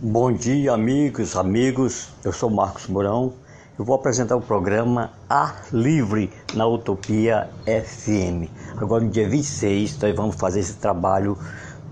Bom 0.00 0.32
dia, 0.32 0.74
amigos, 0.74 1.34
amigos. 1.34 2.10
Eu 2.24 2.32
sou 2.32 2.48
Marcos 2.48 2.86
Mourão. 2.86 3.32
Eu 3.76 3.84
vou 3.84 3.96
apresentar 3.96 4.36
o 4.36 4.40
programa 4.40 5.10
Ar 5.28 5.64
Livre 5.72 6.30
na 6.54 6.64
Utopia 6.68 7.50
FM. 7.64 8.48
Agora, 8.76 9.02
no 9.02 9.10
dia 9.10 9.28
26, 9.28 9.98
nós 9.98 10.14
vamos 10.14 10.36
fazer 10.36 10.60
esse 10.60 10.74
trabalho 10.74 11.36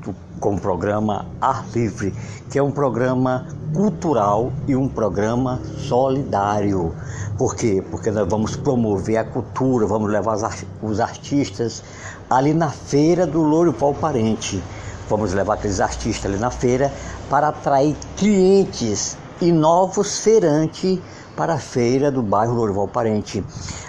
do, 0.05 0.15
com 0.39 0.55
o 0.55 0.61
programa 0.61 1.27
Ar 1.41 1.67
Livre, 1.75 2.15
que 2.49 2.61
é 2.61 2.63
um 2.63 2.71
programa 2.71 3.49
cultural 3.75 4.53
e 4.69 4.77
um 4.77 4.89
programa 4.89 5.61
solidário. 5.77 6.95
Por 7.37 7.57
quê? 7.57 7.83
Porque 7.91 8.13
nós 8.13 8.29
vamos 8.29 8.55
promover 8.55 9.17
a 9.17 9.25
cultura, 9.25 9.85
vamos 9.85 10.09
levar 10.13 10.37
os 10.81 11.01
artistas 11.01 11.83
ali 12.31 12.55
na 12.55 12.71
feira 12.71 13.27
do 13.27 13.43
Louro 13.43 13.73
Pau 13.73 13.93
Parente 13.93 14.63
Vamos 15.09 15.33
levar 15.33 15.55
aqueles 15.55 15.81
artistas 15.81 16.27
ali 16.27 16.41
na 16.41 16.51
feira 16.51 16.93
para 17.29 17.49
atrair 17.49 17.97
clientes 18.17 19.17
e 19.41 19.53
novos 19.53 20.21
feirantes 20.21 20.99
para 21.37 21.55
a 21.55 21.59
feira 21.59 22.11
do 22.11 22.23
bairro 22.23 22.55
Lourival 22.55 22.89
Parente. 22.89 23.45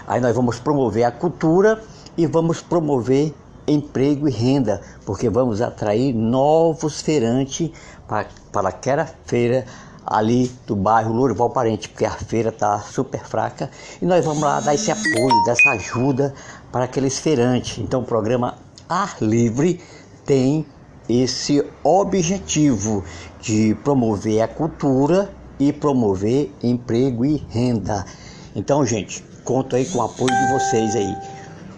Aí 0.05 0.20
nós 0.20 0.36
vamos 0.36 0.59
promover 0.59 1.04
a 1.04 1.12
cultura 1.12 1.81
e 2.18 2.26
vamos 2.26 2.62
promover 2.62 3.34
emprego 3.68 4.28
e 4.28 4.31
renda, 4.31 4.81
porque 5.05 5.30
vamos 5.30 5.62
atrair 5.62 6.14
novos 6.14 7.02
feirantes 7.02 7.72
para, 8.08 8.28
para 8.52 8.70
aquela 8.70 9.05
feira 9.26 9.66
ali 10.06 10.50
do 10.66 10.76
bairro 10.76 11.14
Lourival 11.14 11.50
Parente, 11.50 11.90
porque 11.90 12.06
a 12.06 12.12
feira 12.12 12.50
está 12.50 12.80
super 12.80 13.23
fraca 13.26 13.70
e 14.02 14.06
nós 14.06 14.23
vamos 14.23 14.42
lá 14.42 14.59
dar 14.62 14.73
esse 14.73 14.90
apoio, 14.90 15.44
dessa 15.45 15.70
ajuda 15.72 16.34
para 16.72 16.86
aqueles 16.86 17.20
feirantes. 17.20 17.78
Então 17.80 18.02
o 18.02 18.06
programa 18.06 18.56
Ar 18.88 19.17
Livre 19.20 19.81
tem 20.26 20.66
esse 21.09 21.63
objetivo 21.84 23.03
de 23.41 23.75
promover 23.84 24.41
a 24.41 24.47
cultura 24.47 25.31
e 25.59 25.71
promover 25.71 26.52
emprego 26.61 27.25
e 27.25 27.38
renda. 27.49 28.05
Então, 28.55 28.86
gente, 28.86 29.23
conto 29.44 29.75
aí 29.75 29.86
com 29.86 29.99
o 29.99 30.03
apoio 30.03 30.36
de 30.36 30.53
vocês 30.53 30.95
aí. 30.95 31.16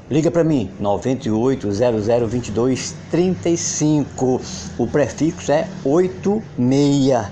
Liga 0.10 0.32
para 0.32 0.44
mim, 0.44 0.72
98 0.80 1.72
00 1.72 2.28
22 2.28 2.96
35. 3.12 4.42
O 4.78 4.88
prefixo 4.88 5.52
é 5.52 5.68
86. 5.86 7.28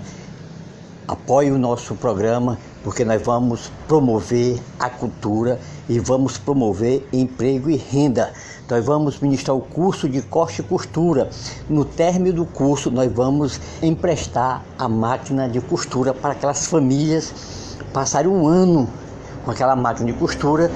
Apoie 1.08 1.50
o 1.50 1.58
nosso 1.58 1.96
programa 1.96 2.60
porque 2.88 3.04
nós 3.04 3.22
vamos 3.22 3.70
promover 3.86 4.58
a 4.80 4.90
cultura 4.90 5.60
e 5.90 6.00
vamos 6.00 6.38
promover 6.38 7.06
emprego 7.12 7.70
e 7.70 7.76
renda. 7.76 8.32
Nós 8.70 8.86
vamos 8.86 9.20
ministrar 9.20 9.58
o 9.58 9.60
curso 9.60 10.08
de 10.08 10.22
corte 10.22 10.62
e 10.62 10.64
costura. 10.64 11.30
No 11.70 11.84
término 11.84 12.38
do 12.38 12.46
curso, 12.46 12.90
nós 12.90 13.12
vamos 13.12 13.60
emprestar 13.84 14.64
a 14.80 14.88
máquina 14.88 15.50
de 15.50 15.60
costura 15.60 16.14
para 16.14 16.32
aquelas 16.32 16.66
famílias 16.68 17.76
passarem 17.92 18.32
um 18.32 18.48
ano 18.48 18.88
com 19.44 19.52
aquela 19.52 19.76
máquina 19.76 20.10
de 20.10 20.18
costura 20.18 20.72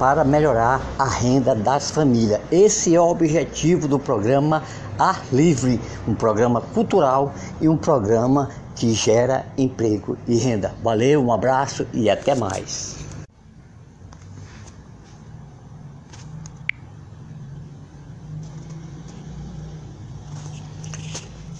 para 0.00 0.24
melhorar 0.24 0.80
a 0.98 1.04
renda 1.04 1.54
das 1.54 1.92
famílias. 1.92 2.40
Esse 2.50 2.92
é 2.92 3.00
o 3.00 3.06
objetivo 3.06 3.86
do 3.86 4.00
programa 4.00 4.64
Ar 4.98 5.22
Livre, 5.32 5.80
um 6.08 6.14
programa 6.14 6.60
cultural 6.60 7.32
e 7.60 7.68
um 7.68 7.76
programa 7.76 8.48
que 8.82 8.92
gera 8.94 9.46
emprego 9.56 10.18
e 10.26 10.36
renda. 10.36 10.74
Valeu, 10.82 11.24
um 11.24 11.32
abraço 11.32 11.86
e 11.94 12.10
até 12.10 12.34
mais. 12.34 12.96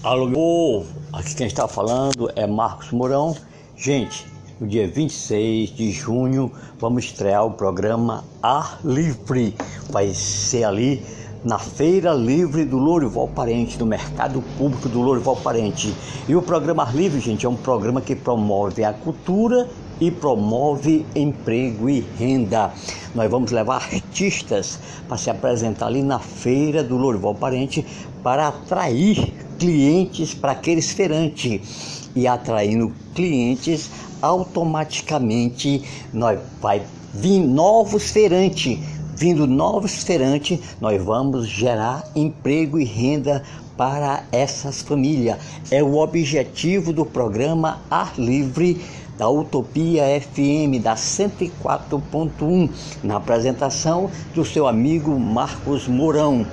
Alô, 0.03 0.29
povo! 0.33 0.87
Aqui 1.13 1.37
quem 1.37 1.47
está 1.47 1.69
falando 1.69 2.29
é 2.35 2.45
Marcos 2.45 2.91
Mourão. 2.91 3.37
Gente, 3.77 4.27
no 4.59 4.67
dia 4.67 4.89
26 4.89 5.71
de 5.71 5.93
junho 5.93 6.51
vamos 6.81 7.05
estrear 7.05 7.47
o 7.47 7.53
programa 7.53 8.25
Ar 8.43 8.81
Livre. 8.85 9.55
Vai 9.89 10.09
ser 10.09 10.65
ali 10.65 11.01
na 11.45 11.59
Feira 11.59 12.13
Livre 12.13 12.65
do 12.65 12.79
Lourival 12.79 13.27
Parente, 13.29 13.79
no 13.79 13.85
Mercado 13.85 14.43
Público 14.57 14.89
do 14.89 15.01
Lourival 15.01 15.37
Parente. 15.37 15.93
E 16.29 16.37
o 16.37 16.43
programa 16.43 16.89
Livre, 16.93 17.21
gente, 17.21 17.45
é 17.45 17.49
um 17.49 17.57
programa 17.57 18.01
que 18.01 18.15
promove 18.15 18.85
a 18.85 18.93
cultura 18.93 19.69
e 20.01 20.11
promove 20.11 21.05
emprego 21.15 21.89
e 21.89 22.01
renda. 22.19 22.73
Nós 23.15 23.31
vamos 23.31 23.51
levar 23.51 23.77
artistas 23.77 24.79
para 25.09 25.17
se 25.17 25.31
apresentar 25.31 25.87
ali 25.87 26.03
na 26.03 26.19
Feira 26.19 26.83
do 26.83 26.97
Lourival 26.97 27.35
Parente 27.35 27.85
para 28.23 28.49
atrair 28.49 29.33
clientes 29.59 30.35
para 30.35 30.53
aqueles 30.53 30.93
feirantes. 30.93 32.11
E 32.15 32.27
atraindo 32.27 32.93
clientes, 33.15 33.91
automaticamente 34.21 35.83
nós 36.13 36.39
vai 36.61 36.83
vir 37.15 37.41
novos 37.41 38.11
feirantes 38.11 38.79
vindo 39.23 39.47
novos 39.47 40.03
feirantes, 40.03 40.59
nós 40.81 41.01
vamos 41.01 41.47
gerar 41.47 42.03
emprego 42.13 42.77
e 42.77 42.85
renda 42.85 43.45
para 43.77 44.25
essas 44.33 44.83
famílias. 44.83 45.39
É 45.71 45.81
o 45.81 45.99
objetivo 45.99 46.93
do 46.93 47.07
programa 47.07 47.79
Ar 47.89 48.19
Livre 48.19 48.81
da 49.17 49.29
Utopia 49.29 50.03
FM 50.21 50.83
da 50.83 50.97
104.1, 50.97 52.69
na 53.05 53.15
apresentação 53.15 54.11
do 54.35 54.45
seu 54.45 54.67
amigo 54.67 55.17
Marcos 55.21 55.87
Mourão. 55.87 56.45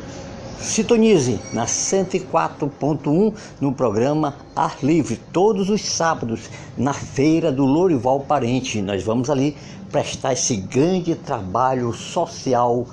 Sintonize 0.61 1.39
na 1.53 1.65
104.1 1.65 3.33
no 3.61 3.73
programa 3.73 4.35
Ar 4.55 4.77
Livre, 4.83 5.15
todos 5.31 5.69
os 5.69 5.81
sábados, 5.81 6.49
na 6.77 6.93
feira 6.93 7.49
do 7.51 7.63
Lourival 7.65 8.19
Parente. 8.19 8.81
Nós 8.81 9.01
vamos 9.01 9.29
ali 9.29 9.55
prestar 9.89 10.33
esse 10.33 10.57
grande 10.57 11.15
trabalho 11.15 11.93
social 11.93 12.85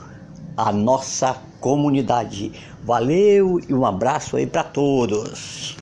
à 0.56 0.72
nossa 0.72 1.36
comunidade. 1.60 2.52
Valeu 2.84 3.60
e 3.68 3.74
um 3.74 3.84
abraço 3.84 4.36
aí 4.36 4.46
para 4.46 4.62
todos. 4.62 5.76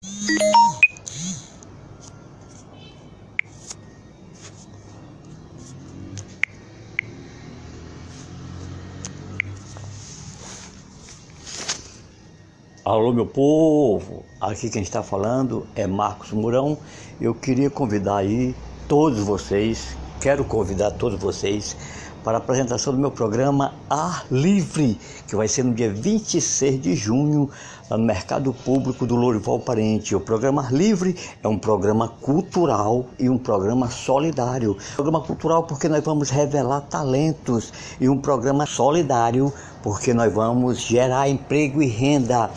Alô, 12.85 13.15
meu 13.15 13.25
povo! 13.25 14.27
Aqui 14.39 14.69
quem 14.69 14.83
está 14.83 15.03
falando 15.03 15.67
é 15.75 15.87
Marcos 15.87 16.33
Mourão. 16.33 16.77
Eu 17.19 17.35
queria 17.35 17.71
convidar 17.71 18.19
aí 18.19 18.55
todos 18.87 19.21
vocês 19.21 19.97
quero 20.25 20.43
convidar 20.43 20.91
todos 20.93 21.21
vocês 21.21 21.77
para 22.25 22.39
a 22.39 22.41
apresentação 22.41 22.95
do 22.95 22.99
meu 22.99 23.11
programa 23.11 23.75
Ar 23.91 24.25
Livre, 24.31 24.99
que 25.29 25.37
vai 25.37 25.47
ser 25.47 25.63
no 25.65 25.75
dia 25.75 25.93
26 25.93 26.81
de 26.81 26.97
junho 26.97 27.51
Mercado 27.99 28.53
Público 28.53 29.07
do 29.07 29.15
Lourival 29.15 29.61
Parente. 29.61 30.17
O 30.17 30.21
programa 30.21 30.69
Livre 30.71 31.15
é 31.43 31.49
um 31.49 31.59
programa 31.59 32.09
cultural 32.09 33.07
e 33.19 33.29
um 33.29 33.39
programa 33.39 33.91
solidário. 33.91 34.77
Programa 34.95 35.21
cultural 35.21 35.65
porque 35.65 35.89
nós 35.89 36.03
vamos 36.03 36.31
revelar 36.31 36.81
talentos 36.83 37.73
e 38.01 38.09
um 38.09 38.19
programa 38.19 38.67
solidário 38.67 39.53
porque 39.83 40.15
nós 40.15 40.33
vamos 40.33 40.81
gerar 40.81 41.29
emprego 41.29 41.83
e 41.83 41.87
renda. 41.87 42.51